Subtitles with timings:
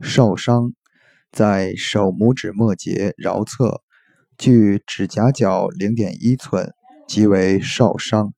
[0.00, 0.72] 少商
[1.32, 3.82] 在手拇指末节桡侧
[4.38, 6.72] 距指甲角零点一寸
[7.08, 8.32] 即为少商